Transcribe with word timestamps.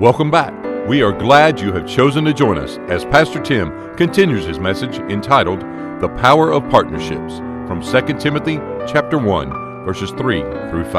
Welcome 0.00 0.28
back. 0.28 0.52
We 0.88 1.02
are 1.02 1.12
glad 1.12 1.60
you 1.60 1.72
have 1.72 1.86
chosen 1.86 2.24
to 2.24 2.34
join 2.34 2.58
us 2.58 2.78
as 2.88 3.04
Pastor 3.04 3.40
Tim 3.40 3.94
continues 3.94 4.44
his 4.44 4.58
message 4.58 4.98
entitled 4.98 5.60
The 6.00 6.12
Power 6.20 6.52
of 6.52 6.68
Partnerships 6.68 7.38
from 7.68 7.80
2 7.80 8.18
Timothy 8.18 8.56
chapter 8.88 9.18
1 9.18 9.84
verses 9.84 10.10
3 10.10 10.42
through 10.68 10.86
5. 10.86 10.92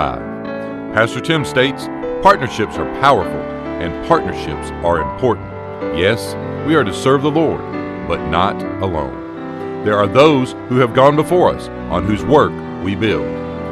Pastor 0.93 1.19
Tim 1.19 1.43
states, 1.43 1.87
partnerships 2.23 2.77
are 2.77 2.89
powerful 3.01 3.41
and 3.81 4.07
partnerships 4.07 4.71
are 4.85 5.01
important. 5.01 5.51
Yes, 5.97 6.33
we 6.65 6.75
are 6.75 6.85
to 6.85 6.93
serve 6.93 7.23
the 7.23 7.29
Lord, 7.29 7.59
but 8.07 8.25
not 8.29 8.55
alone. 8.81 9.83
There 9.83 9.97
are 9.97 10.07
those 10.07 10.53
who 10.69 10.77
have 10.77 10.93
gone 10.93 11.17
before 11.17 11.53
us 11.53 11.67
on 11.91 12.05
whose 12.05 12.23
work 12.23 12.53
we 12.81 12.95
build, 12.95 13.25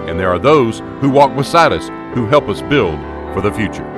and 0.10 0.20
there 0.20 0.34
are 0.34 0.40
those 0.40 0.80
who 1.00 1.10
walk 1.10 1.34
beside 1.34 1.72
us 1.72 1.88
who 2.14 2.28
help 2.28 2.50
us 2.50 2.62
build 2.64 3.00
for 3.34 3.40
the 3.40 3.54
future. 3.54 3.93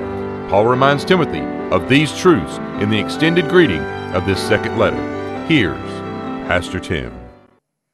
Paul 0.50 0.68
reminds 0.68 1.04
Timothy 1.04 1.42
of 1.74 1.90
these 1.90 2.16
truths 2.16 2.60
in 2.80 2.92
the 2.92 3.00
extended 3.00 3.50
greeting 3.50 3.82
of 4.14 4.28
this 4.28 4.40
second 4.40 4.78
letter. 4.78 5.02
Here's 5.48 5.76
Pastor 6.48 6.80
Tim. 6.80 7.12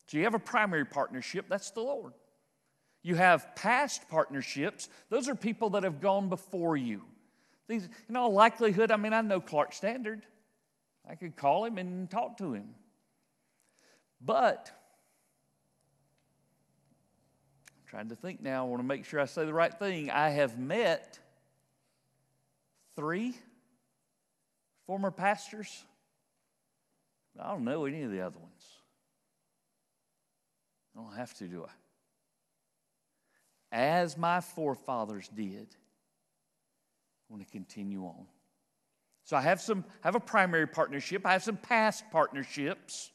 So 0.07 0.17
you 0.17 0.25
have 0.25 0.33
a 0.33 0.39
primary 0.39 0.83
partnership, 0.85 1.45
that's 1.47 1.71
the 1.71 1.79
Lord. 1.79 2.11
You 3.03 3.15
have 3.15 3.55
past 3.55 4.09
partnerships, 4.09 4.89
those 5.09 5.29
are 5.29 5.35
people 5.35 5.69
that 5.71 5.83
have 5.83 6.01
gone 6.01 6.27
before 6.27 6.75
you. 6.75 7.03
These, 7.69 7.87
in 8.09 8.17
all 8.17 8.33
likelihood, 8.33 8.91
I 8.91 8.97
mean, 8.97 9.13
I 9.13 9.21
know 9.21 9.39
Clark 9.39 9.71
Standard. 9.71 10.25
I 11.09 11.15
could 11.15 11.37
call 11.37 11.63
him 11.63 11.77
and 11.77 12.09
talk 12.09 12.37
to 12.39 12.53
him. 12.53 12.75
But 14.19 14.69
I'm 17.69 17.89
trying 17.89 18.09
to 18.09 18.15
think 18.17 18.41
now, 18.41 18.65
I 18.65 18.67
want 18.67 18.81
to 18.81 18.87
make 18.87 19.05
sure 19.05 19.21
I 19.21 19.25
say 19.25 19.45
the 19.45 19.53
right 19.53 19.73
thing. 19.73 20.11
I 20.11 20.31
have 20.31 20.59
met 20.59 21.17
three 23.01 23.33
former 24.85 25.09
pastors. 25.09 25.83
I 27.39 27.49
don't 27.49 27.63
know 27.63 27.85
any 27.85 28.03
of 28.03 28.11
the 28.11 28.21
other 28.21 28.37
ones. 28.37 28.63
I 30.95 31.01
don't 31.01 31.15
have 31.15 31.33
to, 31.39 31.45
do 31.45 31.65
I? 33.71 33.75
As 33.75 34.15
my 34.19 34.39
forefathers 34.39 35.27
did. 35.29 35.67
I 35.73 37.33
want 37.33 37.43
to 37.43 37.51
continue 37.51 38.03
on. 38.05 38.27
So 39.23 39.35
I 39.35 39.41
have 39.41 39.61
some 39.61 39.83
I 40.03 40.07
have 40.07 40.15
a 40.15 40.19
primary 40.19 40.67
partnership, 40.67 41.25
I 41.25 41.31
have 41.31 41.41
some 41.41 41.57
past 41.57 42.03
partnerships. 42.11 43.09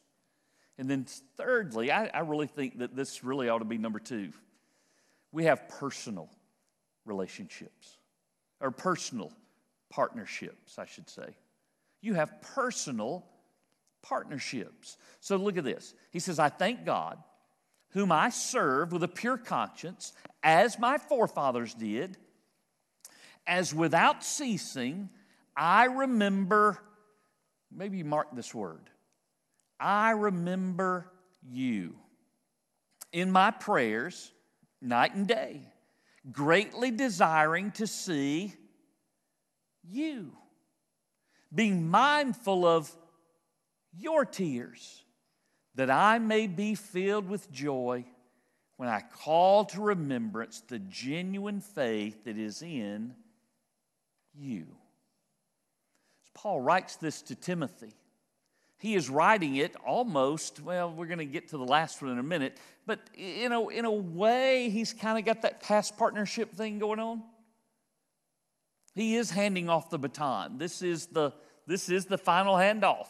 And 0.79 0.91
then 0.91 1.07
thirdly, 1.37 1.93
I, 1.93 2.07
I 2.07 2.21
really 2.21 2.49
think 2.49 2.81
that 2.81 2.97
this 2.97 3.23
really 3.23 3.49
ought 3.49 3.61
to 3.61 3.65
be 3.65 3.79
number 3.79 4.01
two. 4.01 4.33
We 5.31 5.45
have 5.45 5.69
personal 5.69 6.29
relationships, 7.05 7.99
or 8.61 8.73
personal 8.73 9.31
partnerships, 9.91 10.79
I 10.79 10.87
should 10.87 11.09
say. 11.09 11.37
You 12.01 12.15
have 12.15 12.41
personal 12.41 13.25
partnerships. 14.03 14.97
So 15.21 15.37
look 15.37 15.57
at 15.57 15.65
this. 15.65 15.95
He 16.11 16.19
says, 16.19 16.39
I 16.39 16.49
thank 16.49 16.85
God, 16.85 17.19
whom 17.91 18.13
I 18.13 18.31
serve 18.31 18.93
with 18.93 19.03
a 19.03 19.09
pure 19.09 19.39
conscience, 19.39 20.13
as 20.43 20.79
my 20.79 20.99
forefathers 20.99 21.75
did, 21.75 22.17
as 23.47 23.75
without 23.75 24.25
ceasing 24.25 25.09
I 25.57 25.87
remember, 25.87 26.79
maybe 27.75 28.03
mark 28.03 28.29
this 28.35 28.55
word, 28.55 28.91
I 29.81 30.11
remember 30.11 31.11
you 31.49 31.97
in 33.13 33.31
my 33.31 33.51
prayers 33.51 34.33
night 34.83 35.15
and 35.15 35.27
day, 35.27 35.63
greatly 36.31 36.91
desiring 36.91 37.71
to 37.73 37.87
see 37.87 38.53
you, 39.91 40.33
being 41.55 41.89
mindful 41.89 42.67
of 42.67 42.91
your 43.97 44.25
tears, 44.25 45.05
that 45.75 45.91
I 45.91 46.19
may 46.19 46.47
be 46.47 46.75
filled 46.75 47.29
with 47.29 47.51
joy 47.51 48.05
when 48.77 48.89
I 48.89 49.03
call 49.23 49.65
to 49.67 49.81
remembrance 49.81 50.61
the 50.61 50.79
genuine 50.79 51.61
faith 51.61 52.25
that 52.25 52.37
is 52.37 52.63
in 52.63 53.15
you. 54.35 54.67
As 56.25 56.31
Paul 56.35 56.61
writes 56.61 56.97
this 56.97 57.23
to 57.23 57.35
Timothy. 57.35 57.95
He 58.79 58.95
is 58.95 59.09
writing 59.09 59.57
it 59.57 59.75
almost, 59.87 60.61
well, 60.61 60.93
we're 60.93 61.07
going 61.07 61.19
to 61.19 61.25
get 61.25 61.49
to 61.49 61.57
the 61.57 61.65
last 61.65 62.03
one 62.03 62.11
in 62.11 62.19
a 62.19 62.23
minute, 62.23 62.59
but 62.85 63.01
in 63.17 63.53
a, 63.53 63.67
in 63.69 63.87
a 63.87 63.91
way, 63.91 64.69
he's 64.69 64.93
kind 64.93 65.19
of 65.19 65.25
got 65.25 65.43
that 65.43 65.63
past 65.63 65.97
partnership 65.97 66.55
thing 66.55 66.79
going 66.79 67.01
on. 67.01 67.23
He 68.97 69.17
is 69.17 69.31
handing 69.31 69.69
off 69.69 69.91
the 69.91 69.99
baton. 69.99 70.57
This 70.57 70.81
is 70.81 71.09
the, 71.09 71.35
this 71.67 71.91
is 71.91 72.07
the 72.07 72.17
final 72.17 72.55
handoff 72.55 73.09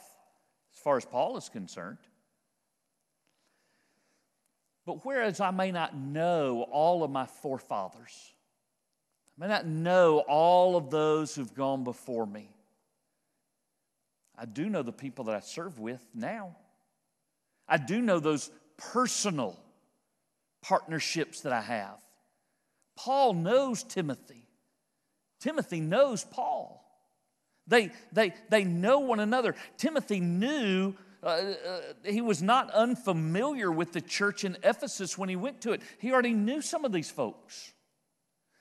as 0.75 0.81
far 0.83 0.97
as 0.97 1.05
Paul 1.05 1.37
is 1.37 1.49
concerned. 1.49 1.99
But 4.85 5.05
whereas 5.05 5.39
I 5.39 5.53
may 5.53 5.71
not 5.71 5.97
know 5.97 6.67
all 6.73 7.05
of 7.05 7.11
my 7.13 7.27
forefathers, 7.27 8.35
I 9.39 9.47
may 9.47 9.49
not 9.49 9.65
know 9.65 10.19
all 10.27 10.77
of 10.77 10.91
those 10.91 11.37
who've 11.37 11.55
gone 11.55 11.85
before 11.85 12.27
me, 12.27 12.49
I 14.37 14.45
do 14.45 14.69
know 14.69 14.83
the 14.83 14.93
people 14.93 15.27
that 15.27 15.37
I 15.37 15.41
serve 15.41 15.79
with 15.79 16.05
now. 16.13 16.57
I 17.69 17.77
do 17.77 18.03
know 18.03 18.19
those 18.19 18.51
personal 18.77 19.57
partnerships 20.63 21.43
that 21.43 21.53
I 21.53 21.61
have. 21.63 21.99
Paul 22.97 23.35
knows 23.35 23.85
Timothy. 23.85 24.46
Timothy 25.41 25.81
knows 25.81 26.25
Paul. 26.25 26.83
They, 27.67 27.91
they, 28.13 28.33
they 28.49 28.65
know 28.65 29.01
one 29.01 29.21
another. 29.21 29.55
Timothy 29.77 30.21
knew, 30.21 30.95
uh, 31.23 31.27
uh, 31.27 31.81
he 32.05 32.21
was 32.21 32.43
not 32.43 32.71
unfamiliar 32.71 33.73
with 33.73 33.93
the 33.93 34.01
church 34.01 34.45
in 34.45 34.57
Ephesus 34.63 35.19
when 35.19 35.29
he 35.29 35.37
went 35.37 35.61
to 35.63 35.73
it. 35.73 35.83
He 35.99 36.13
already 36.13 36.33
knew 36.33 36.61
some 36.61 36.85
of 36.85 36.93
these 36.93 37.11
folks. 37.11 37.73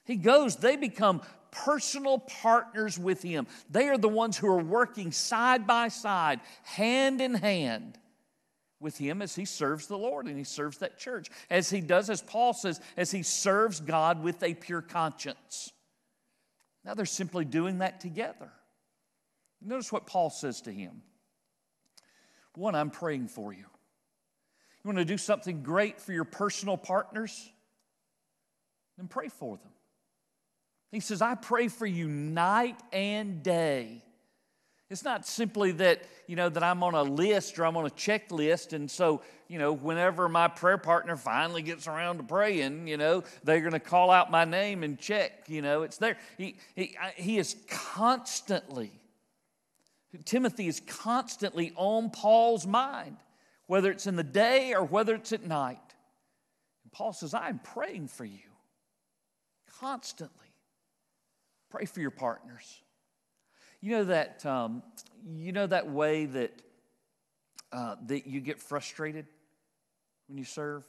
He 0.05 0.15
goes, 0.15 0.55
they 0.55 0.75
become 0.75 1.21
personal 1.51 2.19
partners 2.19 2.99
with 2.99 3.21
him. 3.21 3.47
They 3.69 3.87
are 3.87 3.97
the 3.97 4.09
ones 4.09 4.37
who 4.37 4.47
are 4.47 4.61
working 4.61 5.11
side 5.11 5.65
by 5.65 5.87
side, 5.87 6.41
hand 6.63 7.21
in 7.21 7.33
hand 7.33 7.97
with 8.79 8.97
him 8.97 9.21
as 9.21 9.35
he 9.35 9.45
serves 9.45 9.87
the 9.87 9.97
Lord 9.97 10.27
and 10.27 10.37
he 10.37 10.43
serves 10.43 10.79
that 10.79 10.97
church. 10.97 11.29
As 11.49 11.69
he 11.69 11.81
does, 11.81 12.09
as 12.09 12.21
Paul 12.21 12.53
says, 12.53 12.81
as 12.97 13.11
he 13.11 13.23
serves 13.23 13.79
God 13.79 14.21
with 14.21 14.43
a 14.43 14.53
pure 14.53 14.81
conscience. 14.81 15.71
Now 16.85 16.93
they're 16.93 17.05
simply 17.05 17.45
doing 17.45 17.79
that 17.79 17.99
together. 17.99 18.51
Notice 19.61 19.91
what 19.91 20.05
Paul 20.05 20.29
says 20.29 20.61
to 20.61 20.71
him. 20.71 21.01
One, 22.53 22.75
I'm 22.75 22.91
praying 22.91 23.27
for 23.27 23.51
you. 23.51 23.59
You 23.59 24.87
want 24.87 24.99
to 24.99 25.05
do 25.05 25.17
something 25.17 25.63
great 25.63 25.99
for 25.99 26.13
your 26.13 26.23
personal 26.23 26.77
partners? 26.77 27.51
Then 28.97 29.07
pray 29.07 29.29
for 29.29 29.57
them. 29.57 29.71
He 30.91 30.99
says, 30.99 31.21
I 31.21 31.35
pray 31.35 31.67
for 31.67 31.85
you 31.85 32.07
night 32.07 32.79
and 32.93 33.41
day 33.43 34.04
it's 34.89 35.03
not 35.03 35.25
simply 35.25 35.71
that, 35.71 36.03
you 36.27 36.35
know, 36.35 36.47
that 36.47 36.61
I'm 36.61 36.83
on 36.83 36.93
a 36.93 37.01
list 37.01 37.57
or 37.57 37.65
I'm 37.65 37.75
on 37.75 37.87
a 37.87 37.89
checklist. 37.89 38.73
And 38.73 38.89
so, 38.89 39.21
you 39.47 39.57
know, 39.57 39.73
whenever 39.73 40.29
my 40.29 40.47
prayer 40.47 40.77
partner 40.77 41.17
finally 41.17 41.63
gets 41.63 41.87
around 41.87 42.17
to 42.17 42.23
praying, 42.23 42.87
you 42.87 42.97
know, 42.97 43.23
they're 43.43 43.61
going 43.61 43.73
to 43.73 43.79
call 43.79 44.11
out 44.11 44.29
my 44.29 44.45
name 44.45 44.83
and 44.83 44.99
check, 44.99 45.45
you 45.47 45.63
know, 45.63 45.81
it's 45.81 45.97
there. 45.97 46.17
He, 46.37 46.57
he, 46.75 46.95
he 47.15 47.39
is 47.39 47.55
constantly, 47.67 48.91
Timothy 50.23 50.67
is 50.67 50.81
constantly 50.85 51.73
on 51.75 52.11
Paul's 52.11 52.67
mind, 52.67 53.17
whether 53.65 53.89
it's 53.89 54.05
in 54.05 54.15
the 54.15 54.23
day 54.23 54.75
or 54.75 54.83
whether 54.83 55.15
it's 55.15 55.33
at 55.33 55.43
night. 55.43 55.79
And 56.83 56.91
Paul 56.91 57.11
says, 57.11 57.33
I'm 57.33 57.57
praying 57.57 58.09
for 58.09 58.25
you 58.25 58.39
constantly. 59.79 60.53
Pray 61.71 61.85
for 61.85 61.99
your 61.99 62.11
partners. 62.11 62.81
You 63.85 63.91
know 63.91 64.03
that, 64.05 64.43
um, 64.47 64.81
you 65.37 65.51
know 65.51 65.67
that 65.67 65.87
way 65.87 66.25
that, 66.25 66.59
uh, 67.71 67.97
that 68.07 68.25
you 68.25 68.41
get 68.41 68.59
frustrated 68.59 69.27
when 70.27 70.39
you 70.39 70.43
serve? 70.43 70.83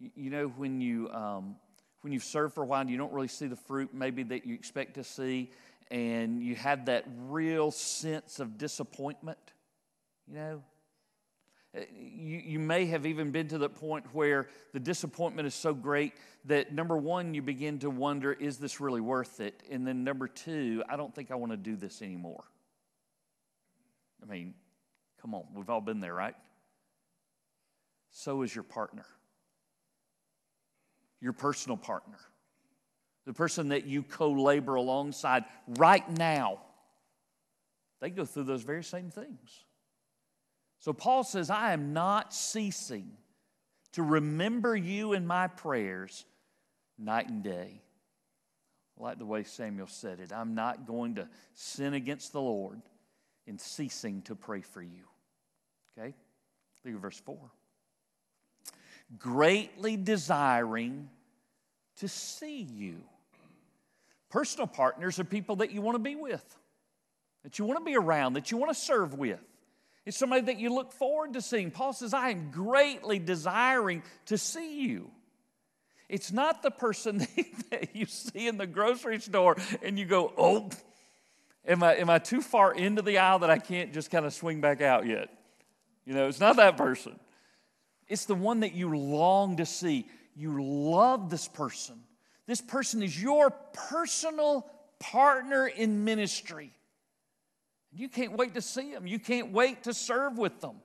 You, 0.00 0.10
you 0.14 0.30
know, 0.30 0.46
when, 0.46 0.80
you, 0.80 1.10
um, 1.10 1.56
when 2.00 2.14
you've 2.14 2.24
served 2.24 2.54
for 2.54 2.62
a 2.62 2.66
while 2.66 2.80
and 2.80 2.88
you 2.88 2.96
don't 2.96 3.12
really 3.12 3.28
see 3.28 3.46
the 3.46 3.56
fruit 3.56 3.92
maybe 3.92 4.22
that 4.22 4.46
you 4.46 4.54
expect 4.54 4.94
to 4.94 5.04
see, 5.04 5.50
and 5.90 6.42
you 6.42 6.54
have 6.54 6.86
that 6.86 7.04
real 7.28 7.70
sense 7.70 8.40
of 8.40 8.56
disappointment, 8.56 9.52
you 10.26 10.36
know? 10.36 10.62
Uh, 11.76 11.80
you, 11.98 12.40
you 12.44 12.58
may 12.58 12.86
have 12.86 13.04
even 13.06 13.30
been 13.30 13.48
to 13.48 13.58
the 13.58 13.68
point 13.68 14.04
where 14.12 14.48
the 14.72 14.80
disappointment 14.80 15.46
is 15.46 15.54
so 15.54 15.74
great 15.74 16.12
that 16.44 16.72
number 16.72 16.96
one, 16.96 17.34
you 17.34 17.42
begin 17.42 17.78
to 17.80 17.90
wonder, 17.90 18.32
is 18.32 18.58
this 18.58 18.80
really 18.80 19.00
worth 19.00 19.40
it? 19.40 19.62
And 19.70 19.86
then 19.86 20.04
number 20.04 20.28
two, 20.28 20.82
I 20.88 20.96
don't 20.96 21.14
think 21.14 21.30
I 21.30 21.34
want 21.34 21.52
to 21.52 21.56
do 21.56 21.74
this 21.74 22.02
anymore. 22.02 22.44
I 24.22 24.30
mean, 24.30 24.54
come 25.20 25.34
on, 25.34 25.44
we've 25.54 25.70
all 25.70 25.80
been 25.80 26.00
there, 26.00 26.14
right? 26.14 26.34
So 28.10 28.42
is 28.42 28.54
your 28.54 28.64
partner, 28.64 29.06
your 31.20 31.32
personal 31.32 31.76
partner, 31.76 32.18
the 33.26 33.32
person 33.32 33.68
that 33.68 33.86
you 33.86 34.02
co 34.02 34.30
labor 34.30 34.76
alongside 34.76 35.44
right 35.66 36.08
now. 36.18 36.60
they 38.00 38.10
go 38.10 38.24
through 38.24 38.44
those 38.44 38.62
very 38.62 38.84
same 38.84 39.10
things. 39.10 39.64
So 40.84 40.92
Paul 40.92 41.24
says, 41.24 41.48
I 41.48 41.72
am 41.72 41.94
not 41.94 42.34
ceasing 42.34 43.10
to 43.92 44.02
remember 44.02 44.76
you 44.76 45.14
in 45.14 45.26
my 45.26 45.46
prayers 45.46 46.26
night 46.98 47.26
and 47.26 47.42
day. 47.42 47.80
I 49.00 49.02
like 49.02 49.18
the 49.18 49.24
way 49.24 49.44
Samuel 49.44 49.86
said 49.86 50.20
it. 50.20 50.30
I'm 50.30 50.54
not 50.54 50.86
going 50.86 51.14
to 51.14 51.26
sin 51.54 51.94
against 51.94 52.32
the 52.32 52.42
Lord 52.42 52.82
in 53.46 53.58
ceasing 53.58 54.20
to 54.26 54.34
pray 54.34 54.60
for 54.60 54.82
you. 54.82 55.06
Okay? 55.96 56.12
Look 56.84 56.94
at 56.96 57.00
verse 57.00 57.18
4. 57.18 57.38
Greatly 59.18 59.96
desiring 59.96 61.08
to 61.96 62.08
see 62.08 62.60
you. 62.60 62.96
Personal 64.28 64.66
partners 64.66 65.18
are 65.18 65.24
people 65.24 65.56
that 65.56 65.70
you 65.70 65.80
want 65.80 65.94
to 65.94 65.98
be 66.02 66.14
with, 66.14 66.44
that 67.42 67.58
you 67.58 67.64
want 67.64 67.78
to 67.78 67.84
be 67.86 67.96
around, 67.96 68.34
that 68.34 68.50
you 68.50 68.58
want 68.58 68.70
to 68.70 68.78
serve 68.78 69.14
with. 69.14 69.40
It's 70.06 70.16
somebody 70.16 70.42
that 70.42 70.58
you 70.58 70.72
look 70.74 70.92
forward 70.92 71.32
to 71.32 71.40
seeing. 71.40 71.70
Paul 71.70 71.92
says, 71.92 72.12
I 72.12 72.30
am 72.30 72.50
greatly 72.50 73.18
desiring 73.18 74.02
to 74.26 74.36
see 74.36 74.82
you. 74.82 75.10
It's 76.08 76.30
not 76.30 76.62
the 76.62 76.70
person 76.70 77.18
that 77.70 77.96
you 77.96 78.06
see 78.06 78.46
in 78.46 78.58
the 78.58 78.66
grocery 78.66 79.20
store 79.20 79.56
and 79.82 79.98
you 79.98 80.04
go, 80.04 80.32
oh, 80.36 80.68
am 81.66 81.82
I, 81.82 81.96
am 81.96 82.10
I 82.10 82.18
too 82.18 82.42
far 82.42 82.74
into 82.74 83.02
the 83.02 83.18
aisle 83.18 83.40
that 83.40 83.50
I 83.50 83.58
can't 83.58 83.94
just 83.94 84.10
kind 84.10 84.26
of 84.26 84.34
swing 84.34 84.60
back 84.60 84.82
out 84.82 85.06
yet? 85.06 85.30
You 86.04 86.14
know, 86.14 86.28
it's 86.28 86.40
not 86.40 86.56
that 86.56 86.76
person. 86.76 87.18
It's 88.06 88.26
the 88.26 88.34
one 88.34 88.60
that 88.60 88.74
you 88.74 88.94
long 88.94 89.56
to 89.56 89.66
see. 89.66 90.06
You 90.36 90.62
love 90.62 91.30
this 91.30 91.48
person. 91.48 91.96
This 92.46 92.60
person 92.60 93.02
is 93.02 93.20
your 93.20 93.50
personal 93.50 94.70
partner 94.98 95.66
in 95.66 96.04
ministry. 96.04 96.72
You 97.94 98.08
can't 98.08 98.36
wait 98.36 98.54
to 98.54 98.60
see 98.60 98.92
them. 98.92 99.06
You 99.06 99.18
can't 99.18 99.52
wait 99.52 99.84
to 99.84 99.94
serve 99.94 100.36
with 100.36 100.60
them. 100.60 100.76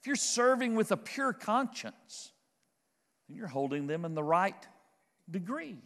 If 0.00 0.06
you're 0.06 0.16
serving 0.16 0.74
with 0.74 0.90
a 0.90 0.96
pure 0.96 1.34
conscience, 1.34 2.32
then 3.28 3.36
you're 3.36 3.46
holding 3.46 3.86
them 3.86 4.04
in 4.04 4.14
the 4.14 4.22
right 4.22 4.66
degree. 5.30 5.76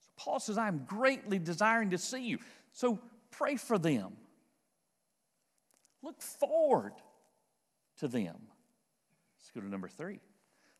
So 0.00 0.08
Paul 0.16 0.40
says, 0.40 0.58
I'm 0.58 0.84
greatly 0.86 1.38
desiring 1.38 1.90
to 1.90 1.98
see 1.98 2.26
you. 2.26 2.38
So 2.72 3.00
pray 3.30 3.56
for 3.56 3.78
them. 3.78 4.12
Look 6.02 6.20
forward 6.20 6.92
to 7.98 8.08
them. 8.08 8.36
Let's 9.38 9.50
go 9.54 9.60
to 9.60 9.68
number 9.68 9.88
three. 9.88 10.20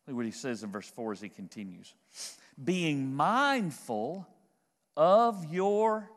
Look 0.06 0.16
what 0.16 0.26
he 0.26 0.32
says 0.32 0.62
in 0.62 0.70
verse 0.70 0.88
4 0.88 1.12
as 1.12 1.20
he 1.20 1.28
continues. 1.28 1.94
Being 2.62 3.14
mindful 3.14 4.26
of 4.96 5.46
your 5.52 6.10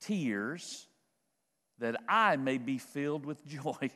tears 0.00 0.86
that 1.82 1.96
I 2.08 2.36
may 2.36 2.58
be 2.58 2.78
filled 2.78 3.26
with 3.26 3.44
joy. 3.44 3.90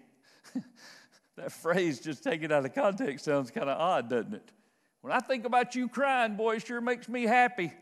that 1.36 1.52
phrase, 1.52 2.00
just 2.00 2.24
taken 2.24 2.50
out 2.50 2.64
of 2.64 2.74
context, 2.74 3.24
sounds 3.24 3.52
kind 3.52 3.70
of 3.70 3.78
odd, 3.80 4.10
doesn't 4.10 4.34
it? 4.34 4.50
When 5.02 5.12
I 5.12 5.20
think 5.20 5.46
about 5.46 5.76
you 5.76 5.88
crying, 5.88 6.34
boy, 6.34 6.56
it 6.56 6.66
sure 6.66 6.80
makes 6.80 7.08
me 7.08 7.22
happy. 7.22 7.72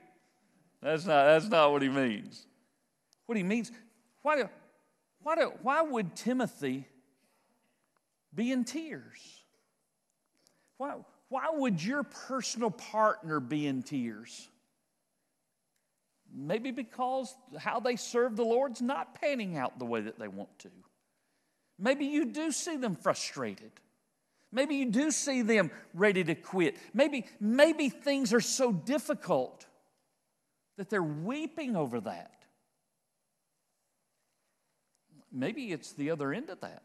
That's 0.82 1.06
not, 1.06 1.24
that's 1.24 1.48
not 1.48 1.72
what 1.72 1.80
he 1.80 1.88
means. 1.88 2.46
What 3.24 3.38
he 3.38 3.42
means, 3.42 3.72
why, 4.20 4.36
do, 4.36 4.48
why, 5.22 5.36
do, 5.36 5.52
why 5.62 5.80
would 5.80 6.14
Timothy 6.14 6.86
be 8.34 8.52
in 8.52 8.64
tears? 8.64 9.40
Why, 10.76 10.96
why 11.30 11.46
would 11.50 11.82
your 11.82 12.02
personal 12.02 12.70
partner 12.70 13.40
be 13.40 13.66
in 13.66 13.82
tears? 13.82 14.50
Maybe 16.36 16.72
because 16.72 17.34
how 17.56 17.78
they 17.78 17.94
serve 17.96 18.34
the 18.34 18.44
Lord's 18.44 18.82
not 18.82 19.14
panning 19.20 19.56
out 19.56 19.78
the 19.78 19.84
way 19.84 20.00
that 20.00 20.19
they 20.19 20.26
want 20.26 20.58
to. 20.60 20.70
Maybe 21.78 22.06
you 22.06 22.26
do 22.26 22.50
see 22.50 22.76
them 22.76 22.96
frustrated. 22.96 23.70
Maybe 24.50 24.76
you 24.76 24.90
do 24.90 25.10
see 25.10 25.42
them 25.42 25.70
ready 25.92 26.25
to 26.25 26.34
quit. 26.34 26.76
Maybe, 26.92 27.26
maybe 27.40 27.88
things 27.88 28.32
are 28.32 28.40
so 28.40 28.72
difficult 28.72 29.66
that 30.76 30.90
they're 30.90 31.02
weeping 31.02 31.76
over 31.76 32.00
that. 32.00 32.44
Maybe 35.32 35.72
it's 35.72 35.92
the 35.92 36.10
other 36.10 36.32
end 36.32 36.50
of 36.50 36.60
that. 36.60 36.82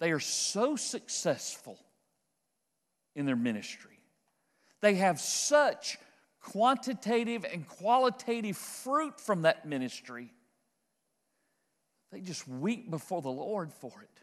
They 0.00 0.12
are 0.12 0.20
so 0.20 0.76
successful 0.76 1.78
in 3.14 3.26
their 3.26 3.36
ministry, 3.36 3.98
they 4.80 4.94
have 4.94 5.20
such 5.20 5.98
quantitative 6.40 7.44
and 7.44 7.66
qualitative 7.66 8.56
fruit 8.56 9.20
from 9.20 9.42
that 9.42 9.66
ministry. 9.66 10.32
They 12.12 12.20
just 12.20 12.46
weep 12.48 12.90
before 12.90 13.22
the 13.22 13.30
Lord 13.30 13.72
for 13.72 13.92
it. 14.02 14.22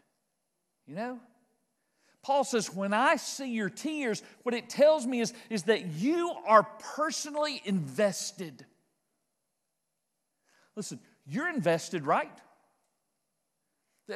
You 0.86 0.96
know? 0.96 1.20
Paul 2.22 2.44
says, 2.44 2.74
when 2.74 2.92
I 2.92 3.16
see 3.16 3.50
your 3.50 3.70
tears, 3.70 4.22
what 4.42 4.54
it 4.54 4.68
tells 4.68 5.06
me 5.06 5.20
is, 5.20 5.32
is 5.48 5.64
that 5.64 5.86
you 5.86 6.32
are 6.46 6.64
personally 6.96 7.62
invested. 7.64 8.66
Listen, 10.76 10.98
you're 11.26 11.48
invested, 11.48 12.04
right? 12.04 12.30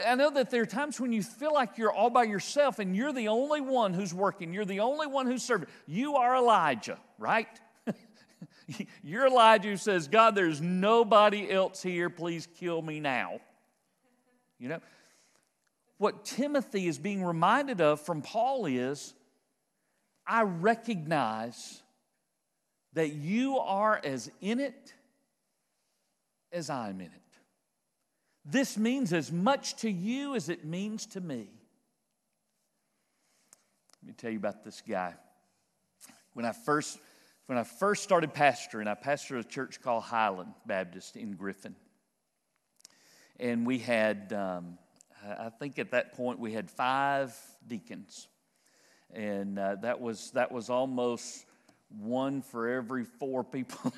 I 0.07 0.15
know 0.15 0.31
that 0.31 0.51
there 0.51 0.63
are 0.63 0.67
times 0.67 0.99
when 0.99 1.13
you 1.13 1.23
feel 1.23 1.53
like 1.53 1.77
you're 1.77 1.93
all 1.93 2.11
by 2.11 2.25
yourself 2.25 2.79
and 2.79 2.97
you're 2.97 3.13
the 3.13 3.29
only 3.29 3.61
one 3.61 3.93
who's 3.93 4.15
working, 4.15 4.53
you're 4.53 4.65
the 4.65 4.81
only 4.81 5.07
one 5.07 5.27
who's 5.27 5.43
serving. 5.43 5.69
You 5.87 6.17
are 6.17 6.37
Elijah, 6.37 6.99
right? 7.19 7.49
You're 9.03 9.27
Elijah 9.27 9.77
says, 9.77 10.09
God, 10.09 10.35
there's 10.35 10.61
nobody 10.61 11.51
else 11.51 11.83
here. 11.83 12.11
Please 12.11 12.49
kill 12.59 12.83
me 12.83 13.01
now. 13.01 13.41
You 14.59 14.69
know? 14.69 14.81
What 15.99 16.25
Timothy 16.25 16.89
is 16.89 16.99
being 16.99 17.23
reminded 17.23 17.81
of 17.81 18.01
from 18.01 18.23
Paul 18.23 18.67
is, 18.67 19.15
I 20.27 20.43
recognize 20.43 21.83
that 22.95 23.13
you 23.13 23.59
are 23.59 24.01
as 24.03 24.31
in 24.41 24.61
it 24.61 24.95
as 26.53 26.69
I'm 26.69 27.01
in 27.01 27.07
it. 27.07 27.23
This 28.45 28.77
means 28.77 29.13
as 29.13 29.31
much 29.31 29.77
to 29.77 29.91
you 29.91 30.35
as 30.35 30.49
it 30.49 30.65
means 30.65 31.07
to 31.07 31.21
me. 31.21 31.49
Let 34.03 34.09
me 34.09 34.15
tell 34.17 34.31
you 34.31 34.39
about 34.39 34.65
this 34.65 34.83
guy. 34.87 35.15
When 36.35 36.45
I 36.45 36.53
first 36.53 36.99
when 37.47 37.59
I 37.59 37.65
first 37.65 38.03
started 38.03 38.33
pastoring, 38.33 38.87
I 38.87 38.95
pastored 38.95 39.41
a 39.41 39.45
church 39.45 39.81
called 39.81 40.05
Highland 40.05 40.55
Baptist 40.67 41.17
in 41.17 41.33
Griffin. 41.33 41.75
And 43.41 43.67
we 43.67 43.79
had, 43.79 44.33
um, 44.33 44.79
I 45.27 45.49
think 45.49 45.79
at 45.79 45.91
that 45.91 46.15
point, 46.15 46.39
we 46.39 46.53
had 46.53 46.71
five 46.71 47.37
deacons. 47.67 48.29
And 49.13 49.59
uh, 49.59 49.77
that, 49.83 50.01
was, 50.01 50.31
that 50.33 50.53
was 50.53 50.71
almost 50.71 51.45
one 51.89 52.43
for 52.43 52.69
every 52.69 53.05
four 53.05 53.45
people 53.45 53.93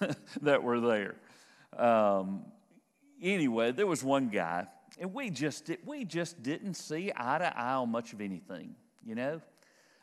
that 0.42 0.62
were 0.62 0.80
there. 0.80 1.16
Um, 1.76 2.44
anyway, 3.20 3.72
there 3.72 3.86
was 3.86 4.02
one 4.02 4.28
guy, 4.28 4.66
and 4.98 5.12
we 5.12 5.30
just, 5.30 5.70
we 5.84 6.04
just 6.04 6.42
didn't 6.42 6.74
see 6.74 7.12
eye 7.14 7.38
to 7.38 7.58
eye 7.58 7.74
on 7.74 7.90
much 7.90 8.12
of 8.12 8.20
anything, 8.20 8.76
you 9.04 9.14
know? 9.14 9.40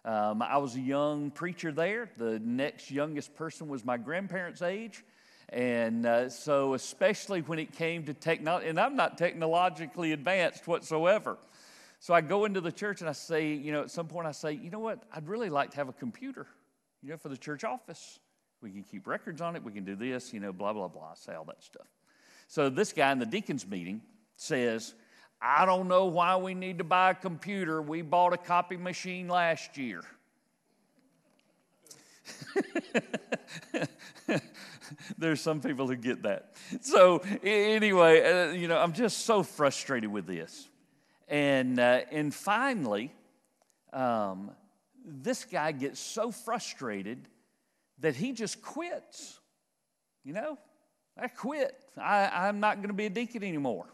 Um, 0.03 0.41
I 0.41 0.57
was 0.57 0.75
a 0.75 0.79
young 0.79 1.29
preacher 1.31 1.71
there. 1.71 2.09
The 2.17 2.39
next 2.39 2.89
youngest 2.89 3.35
person 3.35 3.67
was 3.67 3.85
my 3.85 3.97
grandparents' 3.97 4.61
age. 4.61 5.03
And 5.49 6.05
uh, 6.05 6.29
so, 6.29 6.73
especially 6.73 7.41
when 7.41 7.59
it 7.59 7.73
came 7.73 8.05
to 8.05 8.13
technology, 8.13 8.67
and 8.67 8.79
I'm 8.79 8.95
not 8.95 9.17
technologically 9.17 10.13
advanced 10.13 10.65
whatsoever. 10.67 11.37
So 11.99 12.15
I 12.15 12.21
go 12.21 12.45
into 12.45 12.61
the 12.61 12.71
church 12.71 13.01
and 13.01 13.09
I 13.09 13.13
say, 13.13 13.53
you 13.53 13.71
know, 13.71 13.81
at 13.81 13.91
some 13.91 14.07
point 14.07 14.25
I 14.25 14.31
say, 14.31 14.53
you 14.53 14.71
know 14.71 14.79
what, 14.79 15.03
I'd 15.13 15.27
really 15.27 15.49
like 15.49 15.69
to 15.71 15.77
have 15.77 15.87
a 15.87 15.93
computer, 15.93 16.47
you 17.03 17.11
know, 17.11 17.17
for 17.17 17.29
the 17.29 17.37
church 17.37 17.63
office. 17.63 18.19
We 18.61 18.71
can 18.71 18.83
keep 18.83 19.05
records 19.05 19.39
on 19.39 19.55
it, 19.55 19.63
we 19.63 19.71
can 19.71 19.83
do 19.83 19.95
this, 19.95 20.33
you 20.33 20.39
know, 20.39 20.51
blah, 20.51 20.73
blah, 20.73 20.87
blah. 20.87 21.11
I 21.11 21.15
say 21.15 21.35
all 21.35 21.45
that 21.45 21.61
stuff. 21.61 21.87
So 22.47 22.69
this 22.69 22.91
guy 22.91 23.11
in 23.11 23.19
the 23.19 23.25
deacon's 23.25 23.67
meeting 23.67 24.01
says, 24.35 24.95
I 25.41 25.65
don't 25.65 25.87
know 25.87 26.05
why 26.05 26.35
we 26.37 26.53
need 26.53 26.77
to 26.77 26.83
buy 26.83 27.09
a 27.11 27.15
computer. 27.15 27.81
We 27.81 28.03
bought 28.03 28.33
a 28.33 28.37
copy 28.37 28.77
machine 28.77 29.27
last 29.27 29.75
year. 29.77 30.03
There's 35.17 35.41
some 35.41 35.59
people 35.61 35.87
who 35.87 35.95
get 35.95 36.21
that. 36.23 36.53
So, 36.81 37.23
anyway, 37.43 38.21
uh, 38.21 38.51
you 38.51 38.67
know, 38.67 38.77
I'm 38.77 38.93
just 38.93 39.25
so 39.25 39.41
frustrated 39.41 40.11
with 40.11 40.27
this. 40.27 40.67
And, 41.27 41.79
uh, 41.79 42.01
and 42.11 42.33
finally, 42.33 43.11
um, 43.93 44.51
this 45.03 45.45
guy 45.45 45.71
gets 45.71 45.99
so 45.99 46.31
frustrated 46.31 47.27
that 47.99 48.15
he 48.15 48.31
just 48.33 48.61
quits. 48.61 49.39
You 50.23 50.33
know, 50.33 50.57
I 51.17 51.29
quit. 51.29 51.75
I, 51.97 52.47
I'm 52.47 52.59
not 52.59 52.77
going 52.77 52.89
to 52.89 52.93
be 52.93 53.07
a 53.07 53.09
deacon 53.09 53.43
anymore. 53.43 53.87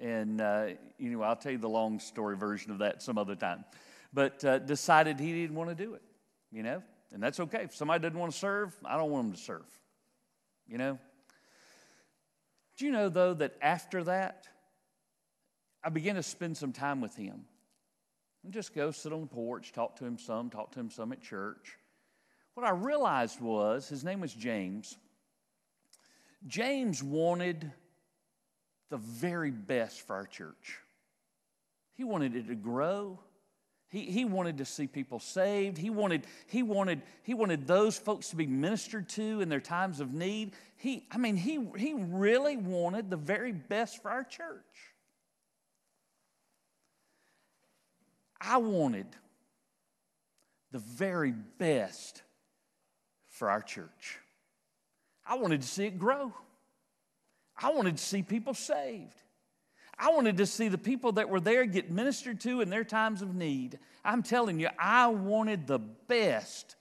And 0.00 0.40
uh, 0.40 0.68
anyway, 1.00 1.26
I'll 1.26 1.36
tell 1.36 1.52
you 1.52 1.58
the 1.58 1.68
long 1.68 1.98
story 2.00 2.36
version 2.36 2.70
of 2.70 2.78
that 2.78 3.02
some 3.02 3.18
other 3.18 3.34
time. 3.34 3.64
But 4.12 4.44
uh, 4.44 4.58
decided 4.58 5.18
he 5.18 5.32
didn't 5.32 5.56
want 5.56 5.70
to 5.70 5.74
do 5.74 5.94
it, 5.94 6.02
you 6.52 6.62
know? 6.62 6.82
And 7.12 7.22
that's 7.22 7.40
okay. 7.40 7.62
If 7.62 7.74
somebody 7.74 8.02
doesn't 8.02 8.18
want 8.18 8.32
to 8.32 8.38
serve, 8.38 8.74
I 8.84 8.96
don't 8.96 9.10
want 9.10 9.24
them 9.28 9.32
to 9.32 9.40
serve, 9.40 9.66
you 10.68 10.78
know? 10.78 10.98
Do 12.76 12.84
you 12.84 12.92
know, 12.92 13.08
though, 13.08 13.34
that 13.34 13.56
after 13.62 14.04
that, 14.04 14.48
I 15.82 15.88
began 15.88 16.16
to 16.16 16.22
spend 16.22 16.56
some 16.56 16.72
time 16.72 17.00
with 17.00 17.16
him? 17.16 17.44
And 18.44 18.52
just 18.52 18.74
go 18.74 18.90
sit 18.90 19.12
on 19.12 19.22
the 19.22 19.26
porch, 19.26 19.72
talk 19.72 19.96
to 19.96 20.04
him 20.04 20.18
some, 20.18 20.50
talk 20.50 20.72
to 20.72 20.80
him 20.80 20.90
some 20.90 21.12
at 21.12 21.22
church. 21.22 21.78
What 22.54 22.66
I 22.66 22.70
realized 22.70 23.40
was 23.40 23.88
his 23.88 24.04
name 24.04 24.20
was 24.20 24.32
James. 24.32 24.96
James 26.46 27.02
wanted 27.02 27.72
the 28.90 28.96
very 28.96 29.50
best 29.50 30.00
for 30.02 30.16
our 30.16 30.26
church. 30.26 30.78
He 31.94 32.04
wanted 32.04 32.36
it 32.36 32.48
to 32.48 32.54
grow. 32.54 33.18
He, 33.88 34.10
he 34.10 34.24
wanted 34.24 34.58
to 34.58 34.64
see 34.64 34.86
people 34.86 35.20
saved. 35.20 35.78
He 35.78 35.90
wanted, 35.90 36.26
he, 36.46 36.62
wanted, 36.62 37.02
he 37.22 37.34
wanted 37.34 37.66
those 37.66 37.96
folks 37.96 38.30
to 38.30 38.36
be 38.36 38.46
ministered 38.46 39.08
to 39.10 39.40
in 39.40 39.48
their 39.48 39.60
times 39.60 40.00
of 40.00 40.12
need. 40.12 40.52
He, 40.76 41.06
I 41.10 41.18
mean, 41.18 41.36
he, 41.36 41.66
he 41.76 41.94
really 41.94 42.56
wanted 42.56 43.10
the 43.10 43.16
very 43.16 43.52
best 43.52 44.02
for 44.02 44.10
our 44.10 44.24
church. 44.24 44.64
I 48.40 48.58
wanted 48.58 49.06
the 50.72 50.78
very 50.78 51.32
best 51.32 52.22
for 53.28 53.48
our 53.48 53.62
church. 53.62 54.18
I 55.26 55.36
wanted 55.36 55.62
to 55.62 55.68
see 55.68 55.86
it 55.86 55.98
grow. 55.98 56.32
I 57.58 57.70
wanted 57.70 57.96
to 57.96 58.02
see 58.02 58.22
people 58.22 58.54
saved. 58.54 59.22
I 59.98 60.10
wanted 60.10 60.36
to 60.38 60.46
see 60.46 60.68
the 60.68 60.78
people 60.78 61.12
that 61.12 61.30
were 61.30 61.40
there 61.40 61.64
get 61.64 61.90
ministered 61.90 62.40
to 62.42 62.60
in 62.60 62.68
their 62.68 62.84
times 62.84 63.22
of 63.22 63.34
need. 63.34 63.78
I'm 64.04 64.22
telling 64.22 64.60
you, 64.60 64.68
I 64.78 65.06
wanted 65.08 65.66
the 65.66 65.78
best 65.78 66.76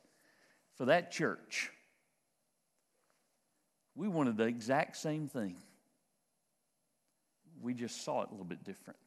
for 0.75 0.85
that 0.85 1.11
church. 1.11 1.71
We 3.95 4.09
wanted 4.09 4.35
the 4.35 4.43
exact 4.43 4.97
same 4.97 5.29
thing. 5.29 5.55
We 7.61 7.73
just 7.73 8.03
saw 8.03 8.23
it 8.23 8.27
a 8.27 8.31
little 8.31 8.45
bit 8.45 8.65
different. 8.65 8.99